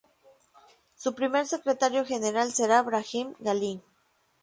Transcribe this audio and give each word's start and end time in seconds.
Su 0.97 1.13
primer 1.13 1.45
secretario 1.45 2.03
general 2.07 2.51
será 2.51 2.81
Brahim 2.81 3.35
Gali. 3.37 3.83